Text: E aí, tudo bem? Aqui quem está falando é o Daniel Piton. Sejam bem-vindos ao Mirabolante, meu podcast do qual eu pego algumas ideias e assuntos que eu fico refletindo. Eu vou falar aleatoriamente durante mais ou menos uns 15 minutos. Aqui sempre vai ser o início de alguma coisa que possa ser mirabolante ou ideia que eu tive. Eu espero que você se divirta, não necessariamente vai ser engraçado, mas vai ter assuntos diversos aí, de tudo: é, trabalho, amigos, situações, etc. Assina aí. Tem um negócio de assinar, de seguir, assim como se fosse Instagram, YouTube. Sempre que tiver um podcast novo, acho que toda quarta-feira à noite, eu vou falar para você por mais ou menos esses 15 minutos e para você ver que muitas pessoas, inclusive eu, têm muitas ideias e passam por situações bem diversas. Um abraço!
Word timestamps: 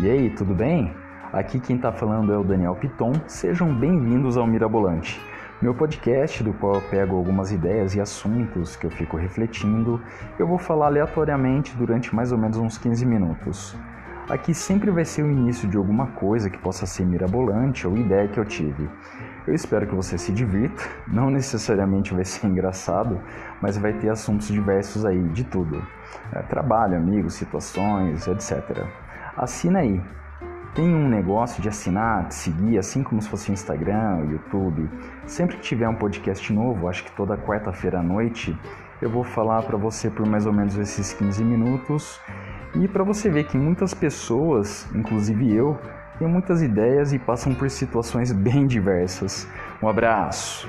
E 0.00 0.08
aí, 0.08 0.30
tudo 0.30 0.54
bem? 0.54 0.94
Aqui 1.32 1.58
quem 1.58 1.74
está 1.74 1.90
falando 1.90 2.32
é 2.32 2.38
o 2.38 2.44
Daniel 2.44 2.76
Piton. 2.76 3.10
Sejam 3.26 3.74
bem-vindos 3.74 4.36
ao 4.36 4.46
Mirabolante, 4.46 5.20
meu 5.60 5.74
podcast 5.74 6.40
do 6.44 6.52
qual 6.52 6.76
eu 6.76 6.82
pego 6.82 7.16
algumas 7.16 7.50
ideias 7.50 7.96
e 7.96 8.00
assuntos 8.00 8.76
que 8.76 8.86
eu 8.86 8.92
fico 8.92 9.16
refletindo. 9.16 10.00
Eu 10.38 10.46
vou 10.46 10.56
falar 10.56 10.86
aleatoriamente 10.86 11.76
durante 11.76 12.14
mais 12.14 12.30
ou 12.30 12.38
menos 12.38 12.58
uns 12.58 12.78
15 12.78 13.04
minutos. 13.04 13.76
Aqui 14.30 14.54
sempre 14.54 14.88
vai 14.92 15.04
ser 15.04 15.24
o 15.24 15.30
início 15.32 15.68
de 15.68 15.76
alguma 15.76 16.06
coisa 16.08 16.48
que 16.48 16.58
possa 16.58 16.86
ser 16.86 17.04
mirabolante 17.04 17.84
ou 17.84 17.96
ideia 17.96 18.28
que 18.28 18.38
eu 18.38 18.44
tive. 18.44 18.88
Eu 19.48 19.54
espero 19.54 19.84
que 19.84 19.96
você 19.96 20.16
se 20.16 20.30
divirta, 20.30 20.80
não 21.08 21.28
necessariamente 21.28 22.14
vai 22.14 22.24
ser 22.24 22.46
engraçado, 22.46 23.20
mas 23.60 23.76
vai 23.76 23.94
ter 23.94 24.10
assuntos 24.10 24.46
diversos 24.46 25.04
aí, 25.04 25.20
de 25.30 25.42
tudo: 25.42 25.84
é, 26.32 26.40
trabalho, 26.42 26.96
amigos, 26.96 27.34
situações, 27.34 28.28
etc. 28.28 28.86
Assina 29.38 29.78
aí. 29.78 30.02
Tem 30.74 30.92
um 30.92 31.08
negócio 31.08 31.62
de 31.62 31.68
assinar, 31.68 32.26
de 32.26 32.34
seguir, 32.34 32.76
assim 32.76 33.04
como 33.04 33.22
se 33.22 33.28
fosse 33.28 33.52
Instagram, 33.52 34.26
YouTube. 34.32 34.90
Sempre 35.26 35.56
que 35.56 35.62
tiver 35.62 35.88
um 35.88 35.94
podcast 35.94 36.52
novo, 36.52 36.88
acho 36.88 37.04
que 37.04 37.12
toda 37.12 37.36
quarta-feira 37.36 38.00
à 38.00 38.02
noite, 38.02 38.58
eu 39.00 39.08
vou 39.08 39.22
falar 39.22 39.62
para 39.62 39.76
você 39.76 40.10
por 40.10 40.26
mais 40.26 40.44
ou 40.44 40.52
menos 40.52 40.76
esses 40.76 41.12
15 41.12 41.44
minutos 41.44 42.20
e 42.74 42.88
para 42.88 43.04
você 43.04 43.30
ver 43.30 43.44
que 43.44 43.56
muitas 43.56 43.94
pessoas, 43.94 44.88
inclusive 44.92 45.54
eu, 45.54 45.78
têm 46.18 46.26
muitas 46.26 46.60
ideias 46.60 47.12
e 47.12 47.18
passam 47.18 47.54
por 47.54 47.70
situações 47.70 48.32
bem 48.34 48.66
diversas. 48.66 49.48
Um 49.80 49.88
abraço! 49.88 50.68